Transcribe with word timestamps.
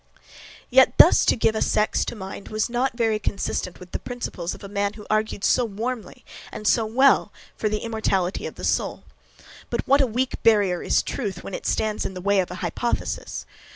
Yet 0.71 0.97
thus 0.97 1.25
to 1.25 1.35
give 1.35 1.53
a 1.53 1.61
sex 1.61 2.03
to 2.05 2.15
mind 2.15 2.47
was 2.49 2.71
not 2.71 2.97
very 2.97 3.19
consistent 3.19 3.79
with 3.79 3.91
the 3.91 3.99
principles 3.99 4.55
of 4.55 4.63
a 4.63 4.67
man 4.67 4.93
who 4.93 5.05
argued 5.11 5.43
so 5.43 5.63
warmly, 5.63 6.25
and 6.51 6.67
so 6.67 6.87
well, 6.87 7.31
for 7.55 7.69
the 7.69 7.81
immortality 7.85 8.47
of 8.47 8.55
the 8.55 8.63
soul. 8.63 9.03
But 9.69 9.87
what 9.87 10.01
a 10.01 10.07
weak 10.07 10.41
barrier 10.41 10.81
is 10.81 11.03
truth 11.03 11.43
when 11.43 11.53
it 11.53 11.67
stands 11.67 12.03
in 12.03 12.15
the 12.15 12.19
way 12.19 12.39
of 12.39 12.49
an 12.49 12.57
hypothesis! 12.57 13.45